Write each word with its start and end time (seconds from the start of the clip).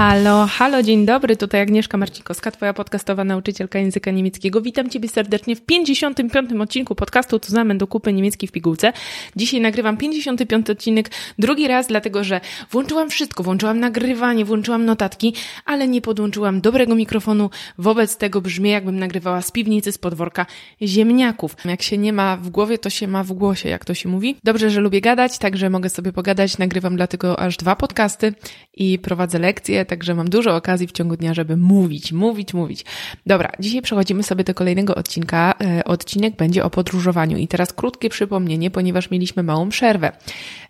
Halo, 0.00 0.46
halo, 0.46 0.82
dzień 0.82 1.06
dobry, 1.06 1.36
tutaj 1.36 1.60
Agnieszka 1.60 1.98
Marcikowska, 1.98 2.50
Twoja 2.50 2.72
podcastowa 2.72 3.24
nauczycielka 3.24 3.78
języka 3.78 4.10
niemieckiego. 4.10 4.60
Witam 4.60 4.90
Ciebie 4.90 5.08
serdecznie 5.08 5.56
w 5.56 5.60
55. 5.60 6.52
odcinku 6.60 6.94
podcastu 6.94 7.38
Tu 7.38 7.52
do 7.74 7.86
kupy 7.86 8.12
niemiecki 8.12 8.46
w 8.46 8.52
pigułce. 8.52 8.92
Dzisiaj 9.36 9.60
nagrywam 9.60 9.96
55 9.96 10.70
odcinek 10.70 11.10
drugi 11.38 11.68
raz, 11.68 11.86
dlatego 11.86 12.24
że 12.24 12.40
włączyłam 12.70 13.10
wszystko, 13.10 13.42
włączyłam 13.42 13.80
nagrywanie, 13.80 14.44
włączyłam 14.44 14.84
notatki, 14.84 15.34
ale 15.64 15.88
nie 15.88 16.00
podłączyłam 16.00 16.60
dobrego 16.60 16.94
mikrofonu, 16.94 17.50
wobec 17.78 18.16
tego 18.16 18.40
brzmi 18.40 18.70
jakbym 18.70 18.98
nagrywała 18.98 19.42
z 19.42 19.50
piwnicy, 19.50 19.92
z 19.92 19.98
podworka 19.98 20.46
ziemniaków. 20.82 21.56
Jak 21.64 21.82
się 21.82 21.98
nie 21.98 22.12
ma 22.12 22.36
w 22.36 22.48
głowie, 22.50 22.78
to 22.78 22.90
się 22.90 23.08
ma 23.08 23.24
w 23.24 23.32
głosie, 23.32 23.68
jak 23.68 23.84
to 23.84 23.94
się 23.94 24.08
mówi. 24.08 24.36
Dobrze, 24.44 24.70
że 24.70 24.80
lubię 24.80 25.00
gadać, 25.00 25.38
także 25.38 25.70
mogę 25.70 25.88
sobie 25.88 26.12
pogadać, 26.12 26.58
nagrywam 26.58 26.96
dlatego 26.96 27.40
aż 27.40 27.56
dwa 27.56 27.76
podcasty 27.76 28.34
i 28.74 28.98
prowadzę 28.98 29.38
lekcje, 29.38 29.89
także 29.90 30.14
mam 30.14 30.30
dużo 30.30 30.56
okazji 30.56 30.86
w 30.86 30.92
ciągu 30.92 31.16
dnia, 31.16 31.34
żeby 31.34 31.56
mówić, 31.56 32.12
mówić, 32.12 32.54
mówić. 32.54 32.84
Dobra, 33.26 33.52
dzisiaj 33.60 33.82
przechodzimy 33.82 34.22
sobie 34.22 34.44
do 34.44 34.54
kolejnego 34.54 34.94
odcinka. 34.94 35.54
E, 35.60 35.84
odcinek 35.84 36.36
będzie 36.36 36.64
o 36.64 36.70
podróżowaniu 36.70 37.36
i 37.36 37.48
teraz 37.48 37.72
krótkie 37.72 38.08
przypomnienie, 38.08 38.70
ponieważ 38.70 39.10
mieliśmy 39.10 39.42
małą 39.42 39.68
przerwę. 39.68 40.12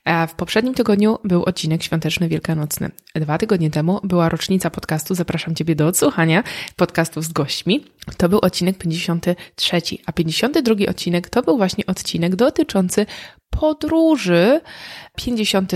E, 0.05 0.27
w 0.27 0.35
poprzednim 0.35 0.75
tygodniu 0.75 1.19
był 1.25 1.45
odcinek 1.45 1.83
świąteczny 1.83 2.29
wielkanocny. 2.29 2.91
Dwa 3.15 3.39
tygodnie 3.39 3.71
temu 3.71 4.01
była 4.03 4.29
rocznica 4.29 4.71
podcastu. 4.71 5.15
Zapraszam 5.15 5.55
Ciebie 5.55 5.75
do 5.75 5.87
odsłuchania 5.87 6.43
podcastów 6.77 7.25
z 7.25 7.33
gośćmi. 7.33 7.85
To 8.17 8.29
był 8.29 8.39
odcinek 8.39 8.79
53, 8.79 9.81
a 10.07 10.13
52 10.13 10.75
odcinek 10.91 11.31
to 11.31 11.43
był 11.43 11.57
właśnie 11.57 11.87
odcinek 11.87 12.37
dotyczący 12.37 13.07
podróży. 13.51 14.61
50 15.17 15.73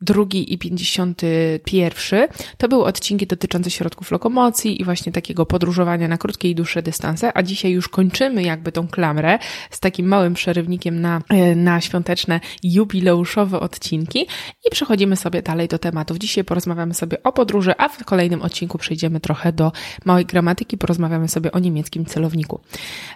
drugi 0.00 0.52
i 0.52 0.58
51 0.58 2.28
to 2.58 2.68
były 2.68 2.84
odcinki 2.84 3.26
dotyczące 3.26 3.70
środków 3.70 4.10
lokomocji 4.10 4.80
i 4.80 4.84
właśnie 4.84 5.12
takiego 5.12 5.46
podróżowania 5.46 6.08
na 6.08 6.18
krótkie 6.18 6.50
i 6.50 6.54
dłuższe 6.54 6.82
dystanse, 6.82 7.36
a 7.36 7.42
dzisiaj 7.42 7.72
już 7.72 7.88
kończymy 7.88 8.42
jakby 8.42 8.72
tą 8.72 8.88
klamrę 8.88 9.38
z 9.70 9.80
takim 9.80 10.06
małym 10.06 10.34
przerywnikiem 10.34 11.00
na, 11.00 11.20
e, 11.28 11.54
na 11.54 11.80
świąteczne, 11.80 12.40
jubileuszowe 12.62 13.60
odcinki 13.60 14.26
i 14.66 14.70
przechodzimy 14.70 15.16
sobie 15.16 15.42
dalej 15.42 15.68
do 15.68 15.78
tematów. 15.78 16.18
Dzisiaj 16.18 16.44
porozmawiamy 16.44 16.94
sobie 16.94 17.22
o 17.22 17.32
podróży, 17.32 17.74
a 17.78 17.88
w 17.88 18.04
kolejnym 18.04 18.42
odcinku 18.42 18.78
przejdziemy 18.78 19.20
trochę 19.20 19.52
do 19.52 19.72
małej 20.04 20.26
gramatyki, 20.26 20.78
porozmawiamy 20.78 21.28
sobie 21.28 21.52
o 21.52 21.58
niemieckim 21.58 22.06
celowniku. 22.06 22.60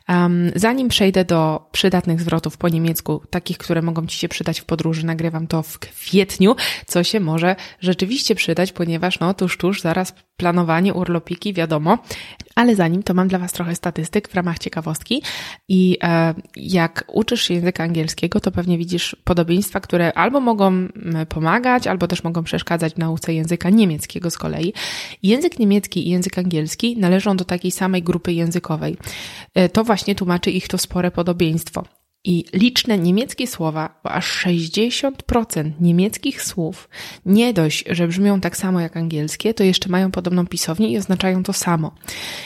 Um, 0.09 0.51
zanim 0.55 0.89
przejdę 0.89 1.25
do 1.25 1.69
przydatnych 1.73 2.21
zwrotów 2.21 2.57
po 2.57 2.69
niemiecku, 2.69 3.23
takich, 3.31 3.59
które 3.59 3.83
mogą 3.83 4.07
Ci 4.07 4.19
się 4.19 4.29
przydać 4.29 4.61
w 4.61 4.65
podróży, 4.65 5.07
nagrywam 5.07 5.47
to 5.47 5.63
w 5.63 5.79
kwietniu, 5.79 6.57
co 6.87 7.05
się 7.05 7.21
może 7.21 7.57
rzeczywiście 7.81 8.35
przydać, 8.35 8.73
ponieważ 8.73 9.21
no 9.21 9.35
tuż, 9.35 9.57
tuż, 9.57 9.81
zaraz 9.81 10.15
planowanie, 10.37 10.95
urlopiki, 10.95 11.55
wiadomo. 11.55 11.99
Ale 12.55 12.77
zanim 12.77 13.03
to 13.03 13.15
mam 13.15 13.29
dla 13.29 13.39
Was 13.39 13.53
trochę 13.53 13.75
statystyk 13.75 14.29
w 14.29 14.35
ramach 14.35 14.59
ciekawostki 14.59 15.23
i 15.69 15.99
e, 16.03 16.35
jak 16.57 17.05
uczysz 17.13 17.43
się 17.43 17.55
języka 17.55 17.85
angielskiego, 17.85 18.41
to 18.41 18.51
pewnie 18.51 18.79
widzisz 18.79 19.17
podobieństwa, 19.25 19.81
które 19.81 20.13
albo 20.13 20.41
mogą 20.41 20.89
pomagać, 21.29 21.87
albo 21.87 22.07
też 22.07 22.25
mogą 22.25 22.43
przeszkadzać 22.45 22.95
w 22.95 22.99
nauce 22.99 23.35
języka 23.35 23.71
niemieckiego 23.71 24.31
z 24.31 24.39
kolei. 24.39 24.73
Język 25.23 25.59
niemiecki 25.59 26.09
i 26.09 26.11
język 26.11 26.39
angielski 26.39 26.97
należą 26.97 27.37
do 27.37 27.45
takiej 27.45 27.71
samej 27.71 28.03
grupy 28.03 28.33
językowej. 28.33 28.97
E, 29.55 29.69
to 29.69 29.85
właśnie 29.85 30.15
tłumaczy 30.15 30.51
ich 30.51 30.69
to 30.69 30.79
spore 30.79 31.11
podobieństwo. 31.11 32.00
I 32.25 32.45
liczne 32.53 32.99
niemieckie 32.99 33.47
słowa, 33.47 34.01
bo 34.05 34.11
aż 34.11 34.47
60% 34.47 35.71
niemieckich 35.81 36.43
słów 36.43 36.89
nie 37.27 37.53
dość, 37.53 37.85
że 37.91 38.09
brzmią 38.09 38.41
tak 38.41 38.57
samo 38.57 38.81
jak 38.81 38.97
angielskie, 38.97 39.55
to 39.55 39.65
jeszcze 39.65 39.89
mają 39.89 40.11
podobną 40.11 40.47
pisownię 40.47 40.89
i 40.89 40.99
oznaczają 40.99 41.43
to 41.43 41.53
samo. 41.53 41.95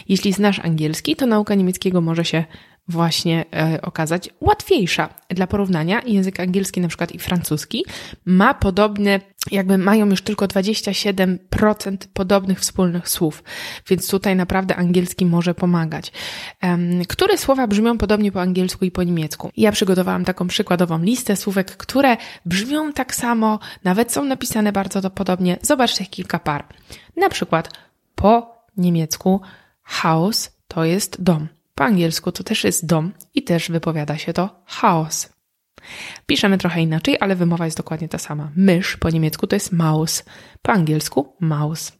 Jeśli 0.09 0.33
znasz 0.33 0.59
angielski, 0.59 1.17
to 1.17 1.27
nauka 1.27 1.55
niemieckiego 1.55 2.01
może 2.01 2.25
się 2.25 2.45
właśnie 2.89 3.45
e, 3.55 3.83
okazać 3.83 4.31
łatwiejsza. 4.41 5.09
Dla 5.28 5.47
porównania 5.47 6.03
język 6.06 6.41
angielski 6.41 6.81
na 6.81 6.89
przykład 6.89 7.12
i 7.12 7.19
francuski 7.19 7.84
ma 8.25 8.55
podobne, 8.55 9.21
jakby 9.50 9.78
mają 9.78 10.06
już 10.06 10.22
tylko 10.22 10.47
27% 10.47 11.97
podobnych 12.12 12.61
wspólnych 12.61 13.09
słów, 13.09 13.45
więc 13.89 14.09
tutaj 14.09 14.37
naprawdę 14.37 14.77
angielski 14.77 15.27
może 15.27 15.55
pomagać. 15.55 16.12
Które 17.09 17.39
słowa 17.39 17.67
brzmią 17.67 17.99
podobnie 17.99 18.33
po 18.33 18.41
angielsku 18.41 18.84
i 18.84 18.91
po 18.91 19.03
niemiecku? 19.03 19.51
Ja 19.56 19.72
przygotowałam 19.72 20.25
taką 20.25 20.47
przykładową 20.47 20.99
listę 20.99 21.37
słówek, 21.37 21.77
które 21.77 22.16
brzmią 22.47 22.93
tak 22.93 23.15
samo, 23.15 23.59
nawet 23.84 24.12
są 24.12 24.25
napisane 24.25 24.72
bardzo 24.72 25.11
podobnie. 25.11 25.59
Zobaczcie 25.62 26.06
kilka 26.06 26.39
par. 26.39 26.65
Na 27.16 27.28
przykład 27.28 27.71
po 28.15 28.55
niemiecku 28.77 29.41
house 29.83 30.51
to 30.69 30.84
jest 30.84 31.22
dom. 31.22 31.49
Po 31.75 31.85
angielsku 31.85 32.33
to 32.33 32.45
też 32.45 32.65
jest 32.65 32.87
dom 32.87 33.12
i 33.35 33.43
też 33.43 33.69
wypowiada 33.71 34.19
się 34.19 34.33
to 34.33 34.62
house. 34.67 35.35
Piszemy 36.27 36.59
trochę 36.59 36.83
inaczej, 36.83 37.17
ale 37.21 37.37
wymowa 37.37 37.65
jest 37.65 37.77
dokładnie 37.77 38.09
ta 38.09 38.19
sama. 38.19 38.51
Mysz 38.57 38.97
po 38.97 39.11
niemiecku 39.11 39.47
to 39.47 39.57
jest 39.57 39.73
Maus, 39.73 40.25
po 40.63 40.73
angielsku 40.73 41.37
mouse. 41.41 41.93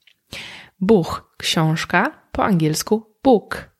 Buch, 0.81 1.35
książka, 1.39 2.29
po 2.33 2.45
angielsku 2.45 3.17
book. 3.23 3.71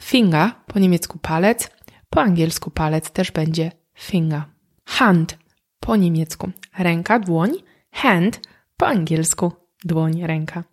Finger, 0.00 0.50
po 0.66 0.78
niemiecku 0.78 1.18
palec, 1.18 1.70
po 2.10 2.20
angielsku 2.20 2.70
palec 2.70 3.10
też 3.10 3.30
będzie 3.30 3.72
finger. 3.94 4.42
Hand, 4.84 5.38
po 5.80 5.96
niemiecku 5.96 6.50
ręka, 6.78 7.18
dłoń, 7.18 7.50
hand, 7.92 8.40
po 8.76 8.86
angielsku 8.86 9.52
dłoń, 9.84 10.26
ręka. 10.26 10.64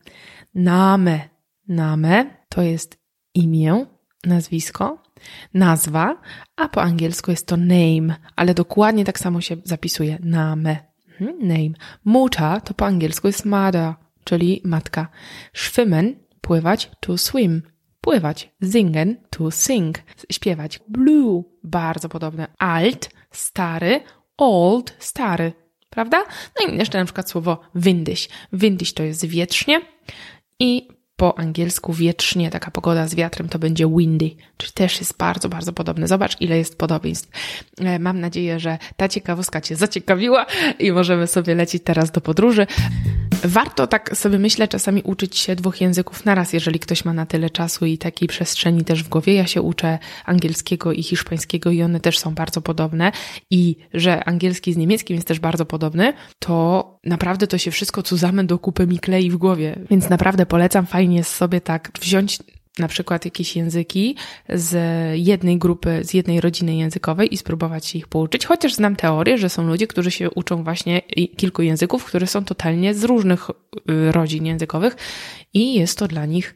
Name, 0.56 1.30
name 1.68 2.26
to 2.50 2.62
jest 2.62 2.98
imię, 3.34 3.86
nazwisko, 4.26 5.04
nazwa, 5.54 6.22
a 6.56 6.70
po 6.70 6.82
angielsku 6.82 7.32
jest 7.32 7.48
to 7.48 7.58
name, 7.58 8.16
ale 8.36 8.54
dokładnie 8.54 9.06
tak 9.06 9.20
samo 9.20 9.42
się 9.42 9.58
zapisuje 9.64 10.18
name. 10.24 10.78
Mhm, 11.22 11.48
name. 11.48 11.70
Muta 12.06 12.60
to 12.62 12.74
po 12.74 12.86
angielsku 12.86 13.28
jest 13.28 13.46
mother, 13.46 13.94
czyli 14.24 14.62
matka. 14.64 15.08
Schwimmen, 15.54 16.16
pływać, 16.42 16.92
to 17.00 17.18
swim. 17.18 17.62
Pływać. 18.02 18.54
Singen, 18.72 19.16
to 19.30 19.52
sing. 19.52 20.00
Śpiewać. 20.32 20.80
Blue, 20.88 21.44
bardzo 21.64 22.10
podobne. 22.10 22.48
Alt, 22.58 23.10
stary. 23.32 24.02
Old, 24.38 24.96
stary. 25.00 25.54
Prawda? 25.90 26.24
No 26.60 26.68
i 26.68 26.78
jeszcze 26.78 26.98
na 26.98 27.06
przykład 27.06 27.30
słowo 27.30 27.60
windyś. 27.76 28.30
Windyś 28.54 28.94
to 28.94 29.04
jest 29.04 29.26
wietrznie 29.26 29.82
i 30.60 30.88
po 31.16 31.40
angielsku 31.40 31.94
wietrznie, 31.94 32.50
taka 32.50 32.72
pogoda 32.72 33.08
z 33.08 33.16
wiatrem 33.16 33.50
to 33.50 33.60
będzie 33.60 33.88
windy, 33.98 34.32
czyli 34.58 34.72
też 34.74 35.00
jest 35.00 35.18
bardzo, 35.18 35.50
bardzo 35.50 35.74
podobne. 35.74 36.08
Zobacz, 36.08 36.42
ile 36.42 36.58
jest 36.58 36.78
podobieństw. 36.78 37.30
E, 37.80 38.00
mam 38.00 38.20
nadzieję, 38.20 38.60
że 38.60 38.78
ta 38.98 39.10
ciekawostka 39.10 39.62
Cię 39.62 39.76
zaciekawiła 39.76 40.46
i 40.80 40.92
możemy 40.92 41.28
sobie 41.28 41.56
lecieć 41.56 41.84
teraz 41.84 42.12
do 42.12 42.22
podróży. 42.22 42.68
Warto 43.48 43.88
tak 43.88 44.18
sobie 44.18 44.40
myślę 44.40 44.68
czasami 44.68 45.02
uczyć 45.02 45.38
się 45.38 45.56
dwóch 45.56 45.82
języków 45.82 46.26
naraz, 46.26 46.54
jeżeli 46.54 46.80
ktoś 46.80 47.06
ma 47.06 47.14
na 47.14 47.26
tyle 47.26 47.50
czasu 47.50 47.86
i 47.86 47.98
takiej 47.98 48.28
przestrzeni 48.28 48.86
też 48.86 49.04
w 49.04 49.10
głowie. 49.10 49.34
Ja 49.34 49.48
się 49.48 49.62
uczę 49.62 50.00
angielskiego 50.26 50.94
i 50.94 51.04
hiszpańskiego 51.04 51.72
i 51.72 51.84
one 51.84 52.00
też 52.00 52.20
są 52.20 52.36
bardzo 52.36 52.62
podobne 52.62 53.12
i 53.52 53.76
że 53.94 54.24
angielski 54.24 54.74
z 54.74 54.78
niemieckim 54.78 55.16
jest 55.16 55.28
też 55.28 55.40
bardzo 55.40 55.66
podobny, 55.66 56.14
to 56.40 57.00
naprawdę 57.04 57.48
to 57.48 57.58
się 57.58 57.72
wszystko 57.72 58.02
zusammen 58.02 58.48
do 58.48 58.60
kupy 58.60 58.88
mi 58.88 59.00
klei 59.00 59.32
w 59.32 59.38
głowie. 59.38 59.80
Więc 59.90 60.10
naprawdę 60.10 60.46
polecam, 60.46 60.86
fajnie 60.86 61.24
sobie 61.24 61.62
tak 61.62 61.92
wziąć 62.02 62.40
na 62.80 62.88
przykład 62.88 63.26
jakieś 63.26 63.56
języki 63.56 64.16
z 64.50 64.76
jednej 65.20 65.58
grupy, 65.58 66.02
z 66.04 66.14
jednej 66.14 66.42
rodziny 66.42 66.76
językowej 66.76 67.34
i 67.34 67.38
spróbować 67.38 67.86
się 67.86 67.98
ich 67.98 68.08
pouczyć, 68.08 68.46
chociaż 68.46 68.74
znam 68.74 68.96
teorię, 68.96 69.38
że 69.38 69.50
są 69.50 69.68
ludzie, 69.68 69.88
którzy 69.88 70.12
się 70.12 70.30
uczą 70.30 70.64
właśnie 70.64 71.02
kilku 71.38 71.62
języków, 71.62 72.06
które 72.06 72.28
są 72.28 72.46
totalnie 72.46 72.94
z 72.94 73.04
różnych 73.04 73.50
y, 73.50 74.12
rodzin 74.12 74.46
językowych 74.46 74.96
i 75.54 75.74
jest 75.74 75.98
to 75.98 76.08
dla 76.08 76.26
nich 76.26 76.56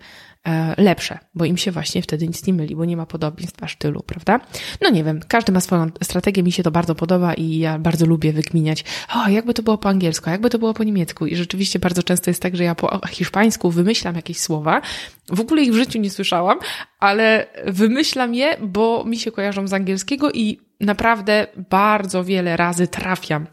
lepsze, 0.77 1.19
bo 1.35 1.45
im 1.45 1.57
się 1.57 1.71
właśnie 1.71 2.01
wtedy 2.01 2.27
nic 2.27 2.47
nie 2.47 2.53
myli, 2.53 2.75
bo 2.75 2.85
nie 2.85 2.97
ma 2.97 3.05
podobieństwa 3.05 3.67
sztylu, 3.67 4.03
prawda? 4.03 4.39
No 4.81 4.89
nie 4.89 5.03
wiem, 5.03 5.19
każdy 5.27 5.51
ma 5.51 5.61
swoją 5.61 5.87
strategię, 6.03 6.43
mi 6.43 6.51
się 6.51 6.63
to 6.63 6.71
bardzo 6.71 6.95
podoba 6.95 7.33
i 7.33 7.57
ja 7.57 7.79
bardzo 7.79 8.05
lubię 8.05 8.33
wykminiać, 8.33 8.83
o, 9.15 9.29
jakby 9.29 9.53
to 9.53 9.63
było 9.63 9.77
po 9.77 9.89
angielsku, 9.89 10.29
jakby 10.29 10.49
to 10.49 10.59
było 10.59 10.73
po 10.73 10.83
niemiecku 10.83 11.25
i 11.25 11.35
rzeczywiście 11.35 11.79
bardzo 11.79 12.03
często 12.03 12.29
jest 12.29 12.41
tak, 12.41 12.55
że 12.55 12.63
ja 12.63 12.75
po 12.75 13.07
hiszpańsku 13.07 13.71
wymyślam 13.71 14.15
jakieś 14.15 14.39
słowa, 14.39 14.81
w 15.29 15.39
ogóle 15.39 15.61
ich 15.61 15.71
w 15.71 15.75
życiu 15.75 15.99
nie 15.99 16.09
słyszałam, 16.09 16.59
ale 16.99 17.47
wymyślam 17.65 18.35
je, 18.35 18.57
bo 18.61 19.03
mi 19.05 19.17
się 19.17 19.31
kojarzą 19.31 19.67
z 19.67 19.73
angielskiego 19.73 20.31
i 20.31 20.59
naprawdę 20.79 21.47
bardzo 21.69 22.23
wiele 22.23 22.57
razy 22.57 22.87
trafiam, 22.87 23.47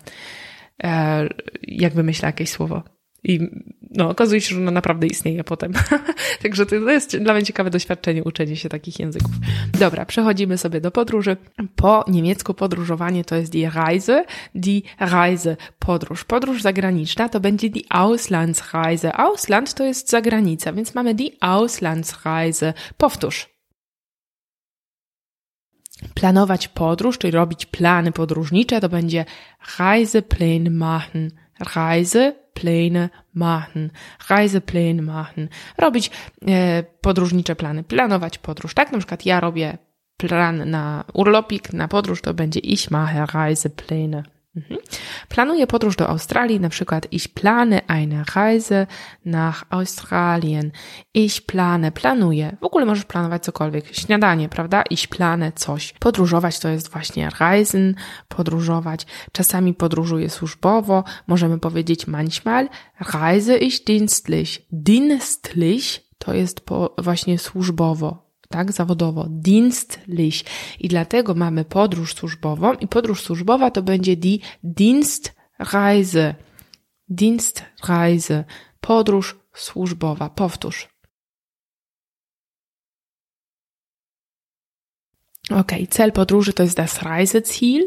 e, 0.85 1.29
jak 1.62 1.94
wymyślę 1.94 2.27
jakieś 2.27 2.50
słowo. 2.50 2.83
I 3.25 3.41
no, 3.96 4.10
okazuje 4.10 4.40
się, 4.40 4.54
że 4.54 4.60
ona 4.60 4.70
naprawdę 4.70 5.06
istnieje 5.06 5.44
potem. 5.44 5.72
Także 6.43 6.66
to 6.66 6.75
jest 6.75 7.16
dla 7.16 7.34
mnie 7.34 7.43
ciekawe 7.43 7.70
doświadczenie, 7.70 8.25
uczenie 8.25 8.56
się 8.56 8.69
takich 8.69 9.00
języków. 9.00 9.31
Dobra, 9.78 10.06
przechodzimy 10.06 10.58
sobie 10.58 10.81
do 10.81 10.90
podróży. 10.90 11.37
Po 11.76 12.04
niemiecku 12.08 12.54
podróżowanie 12.54 13.25
to 13.25 13.37
jest 13.37 13.52
die 13.52 13.70
Reise, 13.70 14.25
die 14.54 14.81
Reise, 15.00 15.56
podróż. 15.78 16.25
Podróż 16.25 16.62
zagraniczna 16.62 17.28
to 17.28 17.40
będzie 17.40 17.70
die 17.70 17.82
Auslandsreise. 17.88 19.12
Ausland 19.12 19.75
to 19.75 19.84
jest 19.84 20.10
zagranica, 20.10 20.72
więc 20.72 20.94
mamy 20.94 21.14
die 21.14 21.31
Auslandsreise. 21.40 22.75
Powtórz. 22.96 23.56
Planować 26.14 26.69
podróż, 26.69 27.19
czyli 27.19 27.31
robić 27.31 27.66
plany 27.66 28.12
podróżnicze, 28.12 28.81
to 28.81 28.88
będzie 28.88 29.25
Reisepläne 29.78 30.70
machen. 30.70 31.31
Reisepläne 32.56 33.11
machen. 33.35 33.91
Reisepläne 34.29 35.03
machen. 35.03 35.49
Robić 35.79 36.11
e, 36.49 36.82
podróżnicze 37.00 37.56
plany, 37.56 37.85
planować 37.85 38.38
podróż. 38.38 38.75
Tak, 38.75 38.93
na 38.93 38.99
przykład 38.99 39.26
ja 39.26 39.41
robię 39.41 39.79
plan 40.17 40.70
na 40.70 41.05
urlopik, 41.12 41.73
na 41.73 41.88
podróż, 41.88 42.23
to 42.23 42.35
będzie 42.35 42.61
ich 42.61 42.91
mache 42.91 43.26
Reisepläne. 43.26 44.36
Mhm. 44.56 44.81
Planuję 45.29 45.67
podróż 45.67 45.97
do 45.97 46.08
Australii, 46.08 46.61
na 46.61 46.69
przykład 46.69 47.12
ich 47.12 47.29
plane 47.29 47.87
eine 47.87 48.25
Reise 48.35 48.87
nach 49.25 49.64
Australien. 49.70 50.70
Ich 51.14 51.47
plane, 51.47 51.93
planuję. 51.93 52.56
W 52.61 52.64
ogóle 52.64 52.87
możesz 52.87 53.05
planować 53.05 53.44
cokolwiek. 53.44 53.94
Śniadanie, 53.94 54.49
prawda? 54.49 54.82
Ich 54.91 55.08
plane 55.08 55.53
coś. 55.53 55.93
Podróżować 55.93 56.58
to 56.58 56.69
jest 56.69 56.91
właśnie 56.91 57.31
reisen, 57.41 57.94
podróżować. 58.29 59.06
Czasami 59.32 59.75
podróżuję 59.75 60.31
służbowo. 60.31 61.05
Możemy 61.26 61.59
powiedzieć 61.59 62.06
manchmal 62.06 62.69
reise 63.14 63.59
ich 63.59 63.85
dienstlich. 63.85 64.49
Dienstlich 64.73 65.85
to 66.19 66.35
jest 66.35 66.61
po, 66.61 66.94
właśnie 66.99 67.38
służbowo 67.38 68.25
tak, 68.48 68.72
zawodowo, 68.72 69.26
dienstlich. 69.28 70.44
I 70.81 70.88
dlatego 70.88 71.34
mamy 71.34 71.64
podróż 71.64 72.14
służbową 72.14 72.72
i 72.75 72.88
podróż 72.88 73.22
służbowa 73.22 73.70
to 73.70 73.82
będzie 73.82 74.16
die 74.16 74.38
Dienstreise. 74.62 76.34
Dienstreise. 77.08 78.44
Podróż 78.81 79.37
służbowa. 79.54 80.31
Powtórz. 80.31 80.88
Ok, 85.50 85.72
cel 85.90 86.12
podróży 86.12 86.52
to 86.52 86.62
jest 86.62 86.76
das 86.76 87.02
Reiseziel. 87.02 87.87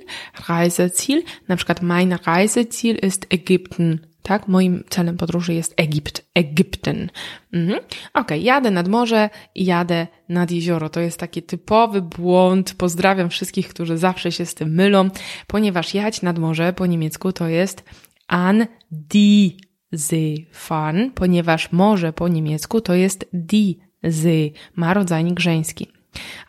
Reiseziel, 0.50 1.24
na 1.48 1.56
przykład 1.56 1.82
mein 1.82 2.14
Reiseziel 2.26 2.98
ist 2.98 3.26
Ägypten. 3.30 4.09
Tak, 4.24 4.48
moim 4.48 4.84
celem 4.90 5.18
podróży 5.18 5.54
jest 5.54 5.74
Egipt, 5.78 6.26
Egipten. 6.34 7.10
Mhm. 7.54 7.80
Ok, 8.14 8.32
jadę 8.40 8.72
nad 8.72 8.88
morze 8.88 9.30
i 9.56 9.66
jadę 9.66 10.08
nad 10.30 10.52
jezioro. 10.52 10.90
To 10.90 11.00
jest 11.00 11.20
taki 11.20 11.44
typowy 11.44 12.02
błąd. 12.02 12.74
Pozdrawiam 12.78 13.30
wszystkich, 13.30 13.70
którzy 13.70 13.98
zawsze 13.98 14.32
się 14.32 14.46
z 14.46 14.56
tym 14.56 14.76
mylą, 14.76 15.10
ponieważ 15.48 15.94
jać 15.94 16.22
nad 16.22 16.40
morze 16.40 16.74
po 16.74 16.86
niemiecku 16.86 17.34
to 17.34 17.48
jest 17.48 17.84
an 18.28 18.66
die 18.92 19.50
See 19.96 20.48
fahren, 20.52 21.12
ponieważ 21.12 21.72
morze 21.72 22.14
po 22.14 22.28
niemiecku 22.28 22.82
to 22.82 22.94
jest 22.94 23.26
die 23.34 23.74
See, 24.10 24.54
ma 24.76 24.94
rodzajnik 24.94 25.40
żeński. 25.40 25.88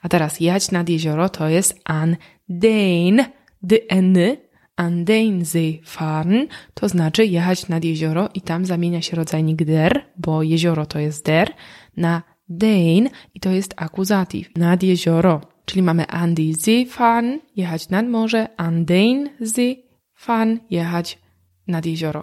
A 0.03 0.09
teraz 0.09 0.41
jać 0.41 0.71
nad 0.71 0.89
jezioro 0.89 1.29
to 1.29 1.49
jest 1.49 1.81
an 1.85 2.17
den, 2.49 3.25
den, 3.63 4.19
an 4.81 5.05
den 5.05 5.45
See 5.45 5.81
fahren, 5.85 6.47
to 6.75 6.89
znaczy 6.89 7.27
jechać 7.27 7.69
nad 7.69 7.85
jezioro 7.85 8.29
i 8.35 8.41
tam 8.41 8.67
zamienia 8.67 9.03
się 9.03 9.17
rodzajnik 9.17 9.65
der, 9.65 10.07
bo 10.17 10.43
jezioro 10.43 10.87
to 10.87 10.99
jest 10.99 11.27
der, 11.27 11.53
na 11.97 12.23
den 12.49 13.09
i 13.35 13.41
to 13.41 13.51
jest 13.51 13.75
akuzatyw, 13.77 14.57
nad 14.57 14.83
jezioro. 14.83 15.41
Czyli 15.65 15.83
mamy 15.83 16.07
an 16.07 16.35
die 16.35 16.55
See 16.55 16.87
fahren, 16.87 17.41
jechać 17.57 17.89
nad 17.89 18.07
morze, 18.09 18.49
an 18.57 18.85
den 18.85 19.29
See 19.45 19.83
fahren, 20.15 20.61
jechać 20.71 21.19
nad 21.67 21.87
jezioro. 21.87 22.23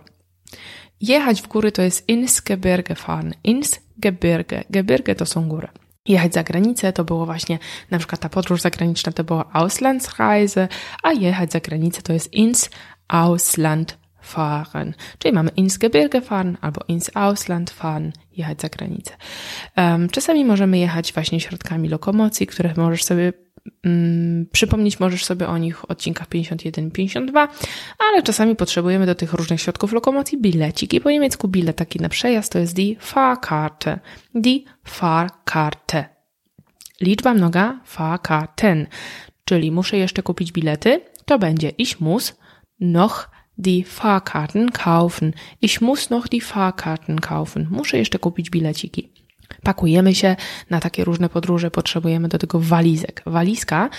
Jechać 1.02 1.42
w 1.42 1.48
góry 1.48 1.72
to 1.72 1.82
jest 1.82 2.10
ins 2.10 2.42
Gebirge 2.42 2.96
fahren, 2.96 3.34
ins 3.44 3.80
Gebirge. 3.98 4.64
Gebirge 4.70 5.16
to 5.16 5.26
są 5.26 5.50
góry 5.50 5.68
jechać 6.08 6.34
za 6.34 6.44
granicę, 6.44 6.94
to 6.94 7.04
było 7.04 7.26
właśnie 7.26 7.60
na 7.92 7.98
przykład 7.98 8.22
ta 8.22 8.30
podróż 8.30 8.62
zagraniczna 8.62 9.12
to 9.12 9.24
była 9.24 9.46
Auslandsreise, 9.54 10.68
a 11.04 11.12
jechać 11.12 11.52
za 11.52 11.60
granicę 11.60 12.02
to 12.02 12.14
jest 12.14 12.34
ins 12.34 12.70
Ausland 13.08 13.98
fahren. 14.22 14.94
Czyli 15.20 15.34
mamy 15.34 15.50
ins 15.56 15.78
Gebirge 15.78 16.22
fahren 16.22 16.58
albo 16.62 16.82
ins 16.88 17.12
Ausland 17.14 17.70
fahren, 17.70 18.12
jechać 18.38 18.62
za 18.62 18.70
granicę. 18.70 19.12
Um, 19.78 20.10
czasami 20.10 20.46
możemy 20.46 20.78
jechać 20.78 21.14
właśnie 21.14 21.40
środkami 21.40 21.90
lokomocji, 21.90 22.48
które 22.48 22.74
możesz 22.78 23.04
sobie 23.04 23.34
przypomnieć 24.52 25.00
możesz 25.00 25.26
sobie 25.26 25.48
o 25.48 25.58
nich 25.58 25.80
w 25.80 25.86
odcinkach 25.86 26.28
51 26.28 26.88
i 26.88 26.92
52, 26.92 27.48
ale 28.10 28.24
czasami 28.24 28.56
potrzebujemy 28.56 29.06
do 29.06 29.16
tych 29.16 29.34
różnych 29.34 29.62
środków 29.62 29.94
lokomocji 29.94 30.38
bileciki. 30.38 31.02
Po 31.02 31.12
niemiecku 31.12 31.48
bilet 31.48 31.76
taki 31.76 32.00
na 32.00 32.10
przejazd 32.10 32.52
to 32.52 32.60
jest 32.60 32.76
die 32.76 32.96
Fahrkarte. 33.00 34.00
Die 34.36 34.60
Fahrkarte. 34.84 36.06
Liczba 37.02 37.34
mnoga 37.34 37.80
Fahrkarten, 37.86 38.88
czyli 39.46 39.72
muszę 39.72 39.98
jeszcze 39.98 40.24
kupić 40.24 40.52
bilety, 40.52 41.02
to 41.26 41.40
będzie 41.40 41.70
ich 41.70 42.02
muss 42.02 42.36
noch 42.80 43.30
die 43.58 43.84
Fahrkarten 43.84 44.72
kaufen. 44.72 45.34
Ich 45.62 45.82
muss 45.82 46.10
noch 46.10 46.28
die 46.28 46.42
Fahrkarten 46.42 47.20
kaufen. 47.20 47.68
Muszę 47.72 47.98
jeszcze 47.98 48.20
kupić 48.20 48.50
bileciki. 48.50 49.17
Pakujemy 49.64 50.16
się 50.16 50.36
na 50.70 50.80
takie 50.80 51.04
różne 51.04 51.30
podróże, 51.30 51.72
potrzebujemy 51.72 52.28
do 52.28 52.38
tego 52.38 52.60
walizek. 52.60 53.24
Walizka, 53.26 53.90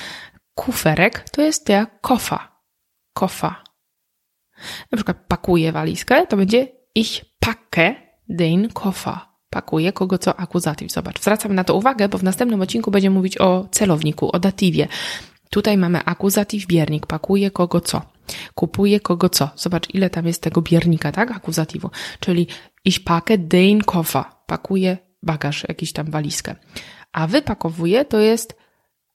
kuferek 0.54 1.30
to 1.30 1.42
jest 1.42 1.66
ta 1.66 1.86
kofa. 1.86 2.62
Kofa. 3.14 3.64
Na 4.92 4.96
przykład 4.96 5.16
pakuję 5.28 5.72
walizkę, 5.72 6.26
to 6.26 6.36
będzie 6.36 6.68
ich 6.94 7.24
packe 7.40 7.94
den 8.28 8.68
Koffer. 8.68 9.18
Pakuję 9.50 9.92
kogo 9.92 10.18
co 10.18 10.40
akuzatyw. 10.40 10.92
Zobacz, 10.92 11.20
zwracam 11.20 11.54
na 11.54 11.64
to 11.64 11.74
uwagę, 11.74 12.08
bo 12.08 12.18
w 12.18 12.22
następnym 12.22 12.62
odcinku 12.62 12.90
będziemy 12.90 13.14
mówić 13.14 13.38
o 13.38 13.68
celowniku, 13.70 14.30
o 14.32 14.38
datywie. 14.38 14.88
Tutaj 15.50 15.76
mamy 15.76 16.04
akuzatyw, 16.04 16.66
biernik, 16.66 17.06
pakuje 17.06 17.50
kogo 17.50 17.80
co. 17.80 18.02
Kupuje 18.54 19.00
kogo 19.00 19.28
co. 19.28 19.50
Zobacz, 19.56 19.94
ile 19.94 20.10
tam 20.10 20.26
jest 20.26 20.42
tego 20.42 20.62
biernika, 20.62 21.12
tak? 21.12 21.30
Akuzatywu. 21.30 21.90
Czyli 22.20 22.46
ich 22.84 23.04
packe 23.04 23.38
den 23.38 23.80
Koffer. 23.80 24.24
Pakuję 24.46 24.98
bagaż, 25.22 25.64
jakiś 25.68 25.92
tam 25.92 26.10
walizkę. 26.10 26.54
A 27.12 27.26
wypakowuje 27.26 28.04
to 28.04 28.18
jest 28.18 28.56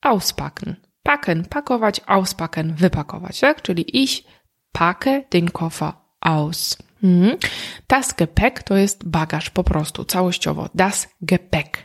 auspacken. 0.01 0.75
Packen, 1.03 1.45
pakować, 1.45 2.01
auspacken, 2.05 2.73
wypakować, 2.73 3.39
tak? 3.39 3.61
Czyli 3.61 4.03
ich 4.03 4.23
packe 4.71 5.23
den 5.31 5.49
Koffer 5.49 5.93
aus. 6.21 6.77
Mhm. 7.03 7.37
Das 7.87 8.13
Gepäck 8.13 8.63
to 8.63 8.77
jest 8.77 9.07
bagaż 9.07 9.49
po 9.49 9.63
prostu, 9.63 10.05
całościowo. 10.05 10.69
Das 10.75 11.09
Gepäck. 11.21 11.77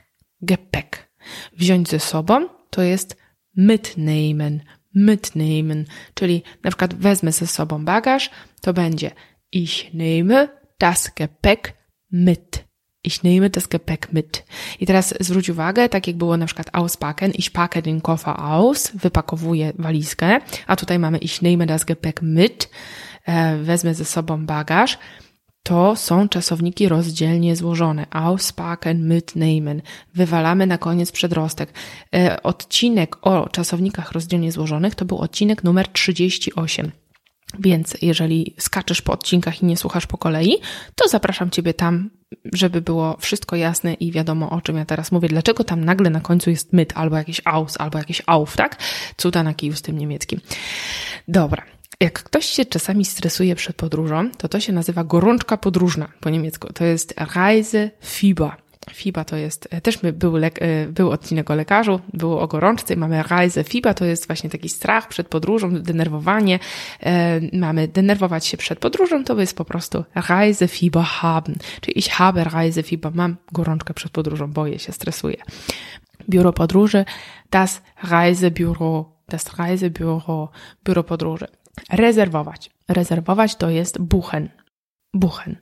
Gepäck. 0.43 1.09
Wziąć 1.53 1.89
ze 1.89 2.01
sobą 2.01 2.49
to 2.71 2.83
jest 2.83 3.17
mitnehmen. 3.57 4.61
Mitnehmen. 4.95 5.85
Czyli 6.15 6.43
na 6.65 6.71
przykład 6.71 6.95
wezmę 6.95 7.33
ze 7.33 7.47
sobą 7.47 7.85
bagaż, 7.85 8.31
to 8.61 8.73
będzie 8.73 9.11
ich 9.53 9.95
nehme 9.95 10.49
das 10.81 11.11
Gepäck 11.15 11.73
mit. 12.13 12.68
Ich 13.05 13.23
nehme 13.23 13.51
das 13.51 13.69
Gepäck 13.69 14.13
mit. 14.13 14.45
I 14.81 14.87
teraz 14.87 15.15
zwróć 15.21 15.51
uwagę, 15.51 15.89
tak 15.89 16.07
jak 16.07 16.17
było 16.17 16.37
na 16.37 16.47
przykład 16.47 16.71
auspacken, 16.73 17.31
ich 17.31 17.51
packe 17.51 17.83
den 17.83 18.01
Koffer 18.01 18.41
aus, 18.41 18.91
wypakowuję 18.95 19.73
walizkę, 19.79 20.41
a 20.67 20.77
tutaj 20.77 20.99
mamy 20.99 21.19
ich 21.19 21.43
nehme 21.43 21.67
das 21.67 21.85
Gepäck 21.85 22.23
mit, 22.23 22.71
e, 23.27 23.57
wezmę 23.57 23.95
ze 23.95 24.05
sobą 24.05 24.47
bagaż. 24.47 24.99
To 25.63 25.97
są 25.97 26.29
czasowniki 26.29 26.89
rozdzielnie 26.89 27.57
złożone. 27.57 28.07
Auspacken, 28.11 29.09
mitnehmen. 29.09 29.83
Wywalamy 30.15 30.67
na 30.67 30.79
koniec 30.79 31.13
przedrostek. 31.13 31.73
E, 32.15 32.43
odcinek 32.43 33.27
o 33.27 33.49
czasownikach 33.49 34.13
rozdzielnie 34.13 34.53
złożonych 34.53 34.95
to 34.95 35.05
był 35.05 35.19
odcinek 35.19 35.65
numer 35.65 35.89
38. 35.89 36.91
Więc 37.59 37.97
jeżeli 38.03 38.55
skaczesz 38.59 39.03
po 39.03 39.13
odcinkach 39.13 39.63
i 39.63 39.67
nie 39.67 39.77
słuchasz 39.77 40.07
po 40.07 40.19
kolei, 40.19 40.57
to 40.95 41.09
zapraszam 41.09 41.51
Ciebie 41.51 41.75
tam, 41.75 42.11
żeby 42.53 42.81
było 42.81 43.17
wszystko 43.21 43.57
jasne 43.57 43.95
i 43.95 44.13
wiadomo, 44.13 44.51
o 44.51 44.61
czym 44.61 44.77
ja 44.77 44.85
teraz 44.85 45.13
mówię. 45.13 45.29
Dlaczego 45.29 45.65
tam 45.65 45.85
nagle 45.85 46.11
na 46.11 46.21
końcu 46.21 46.51
jest 46.51 46.73
myt, 46.73 46.93
albo 46.97 47.17
jakiś 47.17 47.41
aus, 47.45 47.75
albo 47.79 47.99
jakiś 47.99 48.23
auf, 48.27 48.57
tak? 48.57 48.77
Cuda 49.17 49.43
na 49.43 49.55
kiju 49.55 49.73
z 49.73 49.83
tym 49.83 49.99
niemieckim. 49.99 50.41
Dobra. 51.29 51.63
Jak 52.01 52.23
ktoś 52.23 52.47
się 52.47 52.65
czasami 52.65 53.05
stresuje 53.05 53.55
przed 53.55 53.77
podróżą, 53.77 54.31
to 54.31 54.49
to 54.49 54.61
się 54.61 54.73
nazywa 54.73 55.05
gorączka 55.05 55.57
podróżna 55.57 56.09
po 56.21 56.31
niemiecku. 56.31 56.73
To 56.73 56.85
jest 56.85 57.15
Reisefieber. 57.35 58.68
FIBA 58.95 59.25
to 59.25 59.37
jest, 59.37 59.69
e, 59.71 59.81
też 59.81 59.99
był, 59.99 60.37
lek, 60.37 60.63
e, 60.63 60.87
był 60.87 61.11
odcinek 61.11 61.51
o 61.51 61.55
lekarzu, 61.55 62.01
było 62.13 62.41
o 62.41 62.47
gorączce, 62.47 62.97
mamy 62.97 63.23
Reise 63.23 63.65
FIBA, 63.65 63.95
to 63.95 64.05
jest 64.05 64.27
właśnie 64.27 64.51
taki 64.51 64.69
strach 64.69 65.09
przed 65.09 65.29
podróżą, 65.29 65.83
denerwowanie, 65.83 66.59
e, 67.01 67.41
mamy 67.59 67.89
denerwować 67.89 68.47
się 68.47 68.57
przed 68.57 68.79
podróżą, 68.79 69.25
to 69.25 69.41
jest 69.41 69.57
po 69.57 69.65
prostu 69.65 70.05
Reise 70.29 70.69
FIBA 70.69 71.03
haben, 71.03 71.55
czyli 71.81 71.99
ich 71.99 72.09
habe 72.09 72.45
Reise 72.45 72.83
FIBA, 72.83 73.11
mam 73.15 73.37
gorączkę 73.53 73.95
przed 73.95 74.13
podróżą, 74.13 74.53
boję 74.53 74.79
się, 74.79 74.93
stresuję. 74.93 75.37
Biuro 76.29 76.53
podróży, 76.53 77.05
das 77.51 77.83
Reisebüro, 78.05 79.05
das 79.29 79.45
Reisebüro, 79.59 80.49
biuro 80.85 81.05
podróży. 81.05 81.47
Rezerwować. 81.91 82.71
Rezerwować 82.89 83.57
to 83.57 83.71
jest 83.71 83.99
buchen. 83.99 84.49
Buchen. 85.15 85.57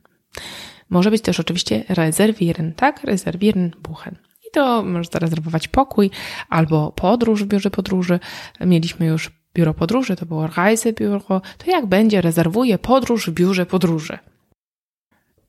Może 0.91 1.11
być 1.11 1.23
też 1.23 1.41
oczywiście 1.41 1.85
rezerwieren, 1.89 2.75
tak? 2.75 3.05
Rezerwieren, 3.05 3.71
buchen. 3.83 4.17
I 4.49 4.51
to 4.53 4.83
możesz 4.83 5.09
zarezerwować 5.09 5.69
pokój 5.69 6.11
albo 6.49 6.93
podróż 6.93 7.45
w 7.45 7.47
biurze 7.47 7.71
podróży. 7.71 8.21
Mieliśmy 8.61 9.07
już 9.07 9.31
biuro 9.55 9.75
podróży, 9.75 10.17
to 10.17 10.27
było 10.27 10.47
Reisebiuro. 10.47 11.43
To 11.59 11.71
jak 11.71 11.87
będzie, 11.87 12.21
rezerwuję 12.21 12.79
podróż 12.79 13.31
w 13.31 13.33
biurze 13.33 13.67
podróży. 13.67 14.19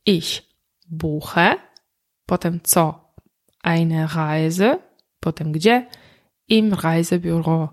Ich 0.06 0.42
buche, 0.90 1.56
potem 2.26 2.60
co? 2.64 3.08
Eine 3.64 4.08
Reise, 4.08 4.80
potem 5.20 5.52
gdzie? 5.52 5.88
Im 6.48 6.74
Reisebüro. 6.74 7.68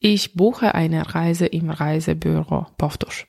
Ich 0.00 0.34
buche 0.34 0.72
eine 0.72 1.04
Reise 1.14 1.46
im 1.46 1.70
Reisebüro. 1.70 2.66
Powtórz. 2.76 3.26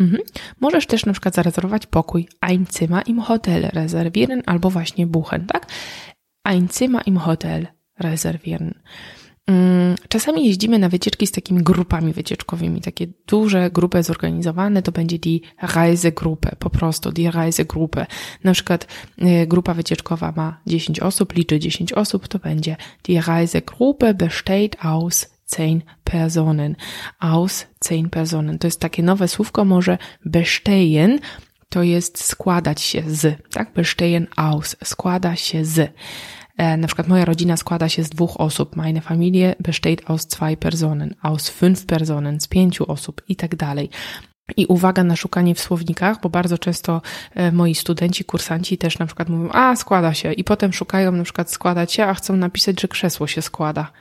Mhm. 0.00 0.22
Możesz 0.60 0.86
też 0.86 1.06
na 1.06 1.12
przykład 1.12 1.34
zarezerwować 1.34 1.86
pokój 1.86 2.28
ein 2.40 2.66
im 3.06 3.20
Hotel 3.20 3.70
rezerwieren 3.72 4.42
albo 4.46 4.70
właśnie 4.70 5.06
buchen, 5.06 5.46
tak? 5.46 5.66
Ein 6.44 6.68
im 7.06 7.16
Hotel 7.16 7.66
rezerwieren. 7.98 8.74
Mm, 9.46 9.94
czasami 10.08 10.46
jeździmy 10.46 10.78
na 10.78 10.88
wycieczki 10.88 11.26
z 11.26 11.32
takimi 11.32 11.62
grupami 11.62 12.12
wycieczkowymi, 12.12 12.80
takie 12.80 13.06
duże 13.26 13.70
grupy 13.70 14.02
zorganizowane, 14.02 14.82
to 14.82 14.92
będzie 14.92 15.18
die 15.18 15.40
Reisegruppe, 15.62 16.56
po 16.58 16.70
prostu 16.70 17.12
die 17.12 17.30
Reisegruppe. 17.30 18.06
Na 18.44 18.52
przykład 18.52 18.86
y, 19.42 19.46
grupa 19.46 19.74
wycieczkowa 19.74 20.32
ma 20.36 20.60
10 20.66 21.00
osób, 21.00 21.34
liczy 21.34 21.58
10 21.58 21.92
osób, 21.92 22.28
to 22.28 22.38
będzie 22.38 22.76
die 23.04 23.20
Reisegruppe 23.20 24.14
besteht 24.14 24.76
aus 24.84 25.35
zehn 25.46 25.80
Personen. 26.04 26.76
Aus 27.18 27.66
zehn 27.80 28.08
Personen. 28.10 28.58
To 28.58 28.66
jest 28.66 28.80
takie 28.80 29.02
nowe 29.02 29.28
słówko, 29.28 29.64
może 29.64 29.98
bestehen, 30.24 31.18
to 31.68 31.82
jest 31.82 32.24
składać 32.24 32.80
się 32.80 33.02
z, 33.06 33.38
tak? 33.52 33.72
Bestehen 33.72 34.26
aus, 34.36 34.76
składa 34.84 35.36
się 35.36 35.64
z. 35.64 35.92
E, 36.56 36.76
na 36.76 36.86
przykład 36.86 37.08
moja 37.08 37.24
rodzina 37.24 37.56
składa 37.56 37.88
się 37.88 38.04
z 38.04 38.10
dwóch 38.10 38.40
osób. 38.40 38.76
Meine 38.76 39.00
Familie 39.00 39.54
besteht 39.60 40.10
aus 40.10 40.26
zwei 40.26 40.56
Personen, 40.56 41.14
aus 41.22 41.50
fünf 41.50 41.86
Personen, 41.86 42.40
z 42.40 42.48
pięciu 42.48 42.90
osób 42.92 43.22
i 43.28 43.36
tak 43.36 43.56
dalej. 43.56 43.90
I 44.56 44.66
uwaga 44.66 45.04
na 45.04 45.16
szukanie 45.16 45.54
w 45.54 45.60
słownikach, 45.60 46.20
bo 46.20 46.28
bardzo 46.28 46.58
często 46.58 47.02
e, 47.34 47.52
moi 47.52 47.74
studenci, 47.74 48.24
kursanci 48.24 48.78
też 48.78 48.98
na 48.98 49.06
przykład 49.06 49.28
mówią, 49.28 49.50
a 49.52 49.76
składa 49.76 50.14
się, 50.14 50.32
i 50.32 50.44
potem 50.44 50.72
szukają 50.72 51.12
na 51.12 51.24
przykład 51.24 51.50
składać 51.50 51.92
się, 51.92 52.04
a 52.04 52.14
chcą 52.14 52.36
napisać, 52.36 52.80
że 52.80 52.88
krzesło 52.88 53.26
się 53.26 53.42
składa. 53.42 53.92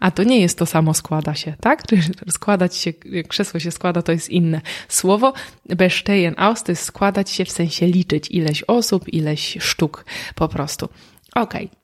A 0.00 0.10
to 0.10 0.22
nie 0.22 0.40
jest 0.40 0.58
to 0.58 0.66
samo 0.66 0.94
składa 0.94 1.34
się, 1.34 1.54
tak? 1.60 1.82
Składać 2.30 2.76
się, 2.76 2.92
krzesło 3.28 3.60
się 3.60 3.70
składa, 3.70 4.02
to 4.02 4.12
jest 4.12 4.28
inne. 4.28 4.60
Słowo 4.88 5.32
bestehen 5.64 6.34
aus 6.36 6.62
to 6.62 6.72
jest 6.72 6.84
składać 6.84 7.30
się 7.30 7.44
w 7.44 7.50
sensie 7.50 7.86
liczyć 7.86 8.30
ileś 8.30 8.62
osób, 8.62 9.08
ileś 9.08 9.56
sztuk 9.60 10.04
po 10.34 10.48
prostu. 10.48 10.88
Okej. 11.34 11.66
Okay. 11.66 11.82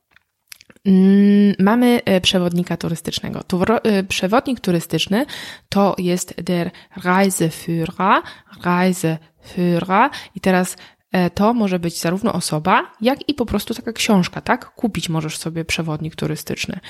Mm, 0.86 1.54
mamy 1.58 2.00
e, 2.04 2.20
przewodnika 2.20 2.76
turystycznego. 2.76 3.44
E, 3.82 4.02
przewodnik 4.04 4.60
turystyczny 4.60 5.26
to 5.68 5.96
jest 5.98 6.42
der 6.42 6.70
Reiseführer, 7.04 8.22
Reiseführer 8.64 10.10
i 10.34 10.40
teraz 10.40 10.76
to 11.34 11.54
może 11.54 11.78
być 11.78 12.00
zarówno 12.00 12.32
osoba, 12.32 12.92
jak 13.00 13.28
i 13.28 13.34
po 13.34 13.46
prostu 13.46 13.74
taka 13.74 13.92
książka, 13.92 14.40
tak? 14.40 14.74
Kupić 14.74 15.08
możesz 15.08 15.38
sobie 15.38 15.64
przewodnik 15.64 16.16
turystyczny. 16.16 16.80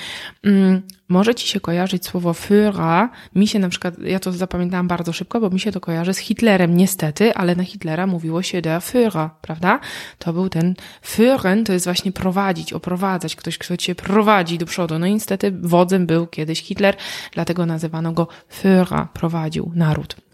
Mm, 0.42 0.82
może 1.08 1.34
ci 1.34 1.48
się 1.48 1.60
kojarzyć 1.60 2.06
słowo 2.06 2.32
Führer. 2.32 3.08
Mi 3.34 3.48
się 3.48 3.58
na 3.58 3.68
przykład, 3.68 3.98
ja 3.98 4.20
to 4.20 4.32
zapamiętałam 4.32 4.88
bardzo 4.88 5.12
szybko, 5.12 5.40
bo 5.40 5.50
mi 5.50 5.60
się 5.60 5.72
to 5.72 5.80
kojarzy 5.80 6.14
z 6.14 6.18
Hitlerem, 6.18 6.76
niestety, 6.76 7.34
ale 7.34 7.56
na 7.56 7.64
Hitlera 7.64 8.06
mówiło 8.06 8.42
się 8.42 8.62
der 8.62 8.80
Führer, 8.80 9.30
prawda? 9.42 9.80
To 10.18 10.32
był 10.32 10.48
ten 10.48 10.74
Führen, 11.04 11.64
to 11.64 11.72
jest 11.72 11.84
właśnie 11.84 12.12
prowadzić, 12.12 12.72
oprowadzać, 12.72 13.36
ktoś, 13.36 13.58
kto 13.58 13.76
cię 13.76 13.94
prowadzi 13.94 14.58
do 14.58 14.66
przodu. 14.66 14.98
No 14.98 15.06
i 15.06 15.14
niestety 15.14 15.52
wodzem 15.62 16.06
był 16.06 16.26
kiedyś 16.26 16.62
Hitler, 16.62 16.96
dlatego 17.32 17.66
nazywano 17.66 18.12
go 18.12 18.28
Führer, 18.62 19.06
prowadził 19.08 19.72
naród. 19.74 20.27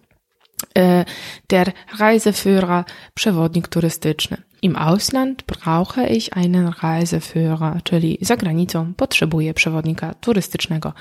E, 0.79 1.05
der 1.49 1.73
Reiseführer, 1.99 2.85
przewodnik 3.15 3.69
turystyczny. 3.69 4.37
Im 4.65 4.77
Ausland 4.77 5.45
brauche 5.47 6.07
ich 6.09 6.37
einen 6.37 6.73
Reiseführer, 6.83 7.83
czyli 7.83 8.19
za 8.21 8.37
granicą 8.37 8.95
potrzebuję 8.95 9.55
przewodnika 9.55 10.15
turystycznego. 10.15 10.93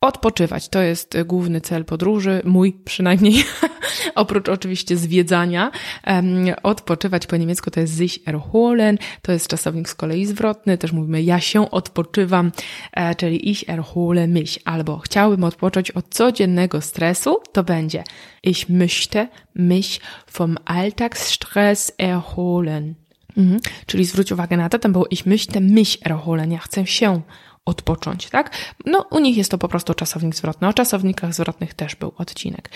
Odpoczywać 0.00 0.68
to 0.68 0.82
jest 0.82 1.22
główny 1.24 1.60
cel 1.60 1.84
podróży, 1.84 2.42
mój 2.44 2.72
przynajmniej, 2.72 3.44
oprócz 4.14 4.48
oczywiście 4.48 4.96
zwiedzania. 4.96 5.70
Odpoczywać 6.62 7.26
po 7.26 7.36
niemiecku 7.36 7.70
to 7.70 7.80
jest 7.80 7.98
sich 7.98 8.18
erholen, 8.26 8.98
to 9.22 9.32
jest 9.32 9.48
czasownik 9.48 9.88
z 9.88 9.94
kolei 9.94 10.26
zwrotny, 10.26 10.78
też 10.78 10.92
mówimy 10.92 11.22
ja 11.22 11.40
się 11.40 11.70
odpoczywam, 11.70 12.52
e, 12.92 13.14
czyli 13.14 13.50
ich 13.50 13.68
erhole 13.68 14.28
mich, 14.28 14.58
albo 14.64 14.98
chciałbym 14.98 15.44
odpocząć 15.44 15.90
od 15.90 16.08
codziennego 16.08 16.80
stresu, 16.80 17.36
to 17.52 17.64
będzie 17.64 18.04
ich 18.42 18.68
möchte 18.68 19.28
mich 19.54 20.00
vom 20.26 20.58
Alltagsstress 20.64 21.92
erholen. 21.98 23.03
Mhm. 23.36 23.60
Czyli 23.86 24.04
zwróć 24.04 24.32
uwagę 24.32 24.56
na 24.56 24.68
to, 24.68 24.78
tam 24.78 24.92
było 24.92 25.06
ich 25.10 25.26
möchte 25.26 25.60
mich 25.60 26.06
erholen, 26.06 26.52
ja 26.52 26.58
chcę 26.58 26.86
się 26.86 27.22
odpocząć, 27.64 28.30
tak? 28.30 28.50
No, 28.86 29.06
u 29.10 29.18
nich 29.18 29.36
jest 29.36 29.50
to 29.50 29.58
po 29.58 29.68
prostu 29.68 29.94
czasownik 29.94 30.34
zwrotny. 30.34 30.68
O 30.68 30.72
czasownikach 30.72 31.34
zwrotnych 31.34 31.74
też 31.74 31.94
był 31.94 32.12
odcinek. 32.16 32.70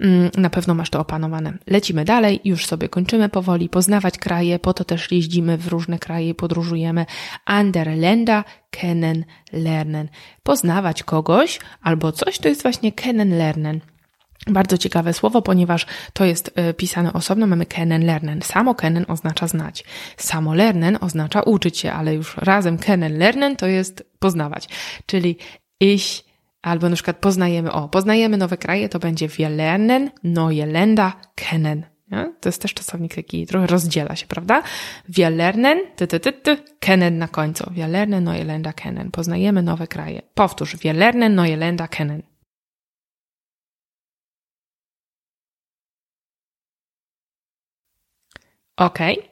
Mm, 0.00 0.30
na 0.36 0.50
pewno 0.50 0.74
masz 0.74 0.90
to 0.90 1.00
opanowane. 1.00 1.58
Lecimy 1.66 2.04
dalej, 2.04 2.40
już 2.44 2.66
sobie 2.66 2.88
kończymy 2.88 3.28
powoli, 3.28 3.68
poznawać 3.68 4.18
kraje, 4.18 4.58
po 4.58 4.74
to 4.74 4.84
też 4.84 5.12
jeździmy 5.12 5.58
w 5.58 5.68
różne 5.68 5.98
kraje, 5.98 6.34
podróżujemy. 6.34 7.06
Andere 7.44 7.96
Länder 7.96 8.42
kennen, 8.70 9.24
lernen. 9.52 10.08
Poznawać 10.42 11.02
kogoś 11.02 11.58
albo 11.82 12.12
coś, 12.12 12.38
to 12.38 12.48
jest 12.48 12.62
właśnie 12.62 12.92
kennen, 12.92 13.38
lernen. 13.38 13.80
Bardzo 14.46 14.78
ciekawe 14.78 15.12
słowo, 15.12 15.42
ponieważ 15.42 15.86
to 16.12 16.24
jest 16.24 16.50
e, 16.54 16.74
pisane 16.74 17.12
osobno, 17.12 17.46
mamy 17.46 17.66
kennen 17.66 18.06
lernen. 18.06 18.42
Samo 18.42 18.74
kennen 18.74 19.04
oznacza 19.08 19.48
znać. 19.48 19.84
Samo 20.16 20.54
lernen 20.54 20.98
oznacza 21.00 21.42
uczyć 21.42 21.78
się, 21.78 21.92
ale 21.92 22.14
już 22.14 22.36
razem 22.36 22.78
kennen 22.78 23.18
lernen 23.18 23.56
to 23.56 23.66
jest 23.66 24.04
poznawać. 24.18 24.68
Czyli 25.06 25.36
ich 25.80 26.04
albo 26.62 26.88
na 26.88 26.94
przykład 26.94 27.16
poznajemy, 27.16 27.72
o, 27.72 27.88
poznajemy 27.88 28.36
nowe 28.36 28.56
kraje, 28.56 28.88
to 28.88 28.98
będzie 28.98 29.28
wir 29.28 29.50
lernen 29.50 30.10
neue 30.24 30.66
Länder 30.66 31.12
kennen. 31.34 31.86
To 32.40 32.48
jest 32.48 32.62
też 32.62 32.74
czasownik 32.74 33.14
taki, 33.14 33.46
trochę 33.46 33.66
rozdziela 33.66 34.16
się, 34.16 34.26
prawda? 34.26 34.62
Wir 35.08 35.32
lernen, 35.32 35.78
ty, 35.96 36.06
ty, 36.06 36.20
ty, 36.20 36.32
ty, 36.32 36.56
kennen 36.80 37.18
na 37.18 37.28
końcu. 37.28 37.70
Wir 37.70 37.88
lernen 37.88 38.24
neue 38.24 38.44
Länder 38.44 38.74
kennen. 38.74 39.10
Poznajemy 39.10 39.62
nowe 39.62 39.86
kraje. 39.86 40.22
Powtórz, 40.34 40.76
wir 40.76 40.94
lernen 40.94 41.34
neue 41.34 41.56
Länder 41.56 41.88
kennen. 41.88 42.22
Okej. 48.76 49.18
Okay. 49.18 49.30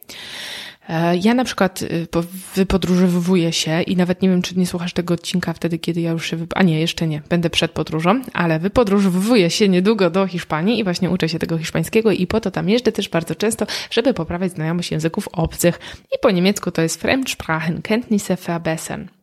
E, 0.89 1.17
ja 1.17 1.35
na 1.35 1.45
przykład 1.45 1.83
y, 1.83 2.07
wypodróżowuję 2.55 3.53
się 3.53 3.83
i 3.83 3.97
nawet 3.97 4.23
nie 4.23 4.29
wiem, 4.29 4.43
czy 4.43 4.59
nie 4.59 4.67
słuchasz 4.67 4.93
tego 4.93 5.15
odcinka 5.15 5.53
wtedy, 5.53 5.79
kiedy 5.79 6.01
ja 6.01 6.11
już 6.11 6.27
się, 6.27 6.37
wyp- 6.37 6.53
a 6.55 6.63
nie, 6.63 6.81
jeszcze 6.81 7.07
nie, 7.07 7.23
będę 7.29 7.51
przed 7.51 7.71
podróżą, 7.71 8.23
ale 8.33 8.59
wypodróżowuję 8.59 9.51
się 9.51 9.69
niedługo 9.69 10.11
do 10.11 10.27
Hiszpanii 10.27 10.79
i 10.79 10.85
właśnie 10.85 11.11
uczę 11.11 11.29
się 11.29 11.39
tego 11.39 11.59
hiszpańskiego 11.59 12.11
i 12.11 12.27
po 12.27 12.41
to 12.41 12.51
tam 12.51 12.69
jeżdżę 12.69 12.93
też 12.93 13.09
bardzo 13.09 13.35
często, 13.35 13.67
żeby 13.91 14.15
poprawiać 14.15 14.53
znajomość 14.53 14.91
języków 14.91 15.29
obcych 15.33 15.81
i 16.15 16.19
po 16.23 16.31
niemiecku 16.31 16.71
to 16.71 16.83
jest 16.83 17.01
Fremdsprachen, 17.01 17.83
Kenntnisse 17.83 18.37
verbessern. 18.37 19.22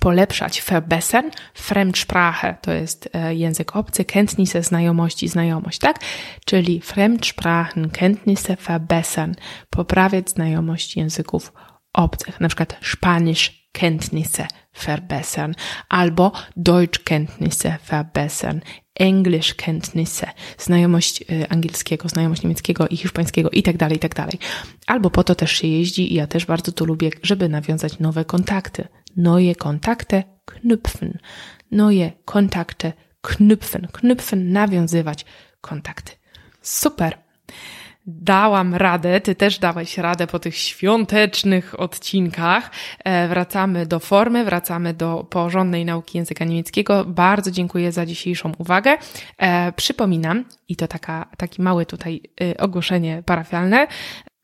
Polepszać 0.00 0.62
verbessern, 0.62 1.30
Fremdsprache 1.54 2.56
to 2.62 2.72
jest 2.72 3.08
e, 3.12 3.34
język 3.34 3.76
obcy, 3.76 4.04
Kenntnisse, 4.04 4.62
znajomości, 4.62 5.28
znajomość, 5.28 5.78
tak? 5.78 5.98
Czyli 6.44 6.80
Fremdsprachen, 6.80 7.90
Kenntnisse 7.90 8.56
verbessern, 8.56 9.34
poprawiać 9.70 10.30
znajomość 10.30 10.96
języków 10.96 11.52
obcych, 11.92 12.40
na 12.40 12.48
przykład 12.48 12.76
Spanisch 12.82 13.58
Kenntnisse 13.72 14.46
verbessern 14.86 15.54
albo 15.88 16.32
Deutschkenntnisse 16.56 17.78
verbessern, 17.90 18.60
Englischkenntnisse, 18.94 20.26
znajomość 20.58 21.22
y, 21.22 21.48
angielskiego, 21.48 22.08
znajomość 22.08 22.42
niemieckiego 22.42 22.88
i 22.88 22.96
hiszpańskiego 22.96 23.50
i 23.50 23.62
tak 23.62 23.76
dalej, 23.76 23.96
i 23.96 24.00
tak 24.00 24.14
dalej. 24.14 24.38
Albo 24.86 25.10
po 25.10 25.24
to 25.24 25.34
też 25.34 25.52
się 25.52 25.68
jeździ 25.68 26.12
i 26.12 26.14
ja 26.14 26.26
też 26.26 26.46
bardzo 26.46 26.72
tu 26.72 26.86
lubię, 26.86 27.10
żeby 27.22 27.48
nawiązać 27.48 27.98
nowe 27.98 28.24
kontakty. 28.24 28.88
Neue 29.18 29.54
Kontakte 29.54 30.24
knüpfen. 30.46 31.18
Neue 31.70 32.12
Kontakte 32.24 32.92
knüpfen. 33.22 33.86
Knüpfen, 33.92 34.52
nawiązywać 34.52 35.24
kontakty. 35.60 36.12
Super 36.62 37.28
dałam 38.08 38.74
radę, 38.74 39.20
ty 39.20 39.34
też 39.34 39.58
dałeś 39.58 39.98
radę 39.98 40.26
po 40.26 40.38
tych 40.38 40.56
świątecznych 40.56 41.80
odcinkach. 41.80 42.70
E, 43.04 43.28
wracamy 43.28 43.86
do 43.86 44.00
formy, 44.00 44.44
wracamy 44.44 44.94
do 44.94 45.26
porządnej 45.30 45.84
nauki 45.84 46.18
języka 46.18 46.44
niemieckiego. 46.44 47.04
Bardzo 47.04 47.50
dziękuję 47.50 47.92
za 47.92 48.06
dzisiejszą 48.06 48.52
uwagę. 48.58 48.96
E, 49.38 49.72
przypominam, 49.72 50.44
i 50.68 50.76
to 50.76 50.88
taka, 50.88 51.28
taki 51.36 51.62
mały 51.62 51.86
tutaj 51.86 52.22
y, 52.42 52.56
ogłoszenie 52.56 53.22
parafialne, 53.26 53.86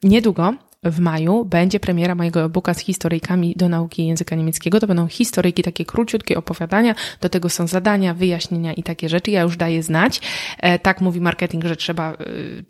niedługo 0.02 0.54
w 0.84 1.00
maju 1.00 1.44
będzie 1.44 1.80
premiera 1.80 2.14
mojego 2.14 2.44
e-booka 2.44 2.74
z 2.74 2.78
historyjkami 2.78 3.54
do 3.56 3.68
nauki 3.68 4.06
języka 4.06 4.36
niemieckiego. 4.36 4.80
To 4.80 4.86
będą 4.86 5.06
historyjki, 5.06 5.62
takie 5.62 5.84
króciutkie 5.84 6.38
opowiadania, 6.38 6.94
do 7.20 7.28
tego 7.28 7.48
są 7.48 7.66
zadania, 7.66 8.14
wyjaśnienia 8.14 8.72
i 8.72 8.82
takie 8.82 9.08
rzeczy. 9.08 9.30
Ja 9.30 9.42
już 9.42 9.56
daję 9.56 9.82
znać. 9.82 10.20
E, 10.58 10.78
tak 10.78 11.00
mówi 11.00 11.20
marketing, 11.20 11.64
że 11.64 11.76
trzeba 11.76 12.16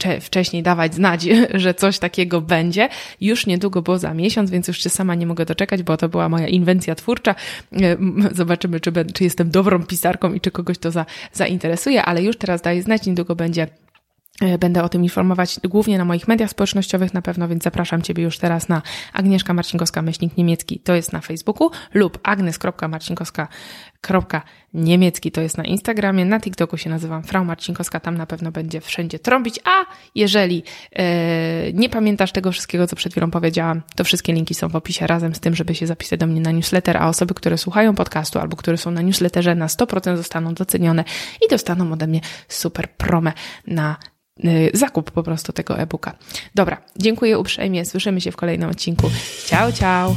e, 0.04 0.20
wcześniej 0.20 0.62
dawać 0.62 0.94
znać, 0.94 1.26
że 1.54 1.74
coś 1.74 1.98
takiego 1.98 2.40
będzie. 2.40 2.88
Już 3.20 3.46
niedługo, 3.46 3.82
bo 3.82 3.98
za 3.98 4.14
miesiąc, 4.14 4.50
więc 4.50 4.68
już 4.68 4.82
się 4.82 4.90
sama 4.90 5.14
nie 5.14 5.26
mogę 5.26 5.44
doczekać, 5.44 5.82
bo 5.82 5.96
to 5.96 6.08
była 6.08 6.28
moja 6.28 6.48
inwencja 6.48 6.94
twórcza. 6.94 7.34
E, 7.72 7.96
zobaczymy, 8.32 8.80
czy, 8.80 8.92
czy 9.14 9.24
jestem 9.24 9.50
dobrą 9.50 9.82
pisarką 9.86 10.32
i 10.32 10.40
czy 10.40 10.50
kogoś 10.50 10.78
to 10.78 10.90
za, 10.90 11.06
zainteresuje, 11.32 12.02
ale 12.02 12.22
już 12.22 12.36
teraz 12.36 12.62
daję 12.62 12.82
znać, 12.82 13.06
niedługo 13.06 13.36
będzie 13.36 13.68
będę 14.58 14.82
o 14.82 14.88
tym 14.88 15.02
informować 15.02 15.60
głównie 15.64 15.98
na 15.98 16.04
moich 16.04 16.28
mediach 16.28 16.50
społecznościowych 16.50 17.14
na 17.14 17.22
pewno, 17.22 17.48
więc 17.48 17.64
zapraszam 17.64 18.02
Ciebie 18.02 18.22
już 18.22 18.38
teraz 18.38 18.68
na 18.68 18.82
Agnieszka 19.12 19.54
Marcinkowska, 19.54 20.02
myślnik 20.02 20.36
niemiecki, 20.36 20.80
to 20.80 20.94
jest 20.94 21.12
na 21.12 21.20
Facebooku, 21.20 21.70
lub 21.94 22.18
agnes.marcinkowska.niemiecki, 24.10 25.30
to 25.30 25.40
jest 25.40 25.58
na 25.58 25.64
Instagramie, 25.64 26.24
na 26.24 26.40
TikToku 26.40 26.76
się 26.76 26.90
nazywam 26.90 27.22
Frau 27.22 27.44
Marcinkowska, 27.44 28.00
tam 28.00 28.16
na 28.16 28.26
pewno 28.26 28.52
będzie 28.52 28.80
wszędzie 28.80 29.18
trąbić, 29.18 29.60
a 29.64 29.86
jeżeli 30.14 30.62
e, 30.92 31.72
nie 31.72 31.88
pamiętasz 31.88 32.32
tego 32.32 32.52
wszystkiego, 32.52 32.86
co 32.86 32.96
przed 32.96 33.12
chwilą 33.12 33.30
powiedziałam, 33.30 33.82
to 33.96 34.04
wszystkie 34.04 34.32
linki 34.32 34.54
są 34.54 34.68
w 34.68 34.76
opisie 34.76 35.06
razem 35.06 35.34
z 35.34 35.40
tym, 35.40 35.54
żeby 35.54 35.74
się 35.74 35.86
zapisać 35.86 36.20
do 36.20 36.26
mnie 36.26 36.40
na 36.40 36.50
newsletter, 36.50 36.96
a 36.96 37.08
osoby, 37.08 37.34
które 37.34 37.58
słuchają 37.58 37.94
podcastu 37.94 38.38
albo 38.38 38.56
które 38.56 38.76
są 38.76 38.90
na 38.90 39.02
newsletterze 39.02 39.54
na 39.54 39.66
100% 39.66 40.16
zostaną 40.16 40.54
docenione 40.54 41.04
i 41.46 41.50
dostaną 41.50 41.92
ode 41.92 42.06
mnie 42.06 42.20
super 42.48 42.90
promę 42.90 43.32
na 43.66 43.96
Y, 44.44 44.70
zakup 44.74 45.10
po 45.10 45.22
prostu 45.22 45.52
tego 45.52 45.78
e-booka. 45.78 46.16
Dobra, 46.54 46.82
dziękuję 46.96 47.38
uprzejmie, 47.38 47.84
słyszymy 47.84 48.20
się 48.20 48.32
w 48.32 48.36
kolejnym 48.36 48.70
odcinku. 48.70 49.10
Ciao, 49.46 49.72
ciao! 49.72 50.14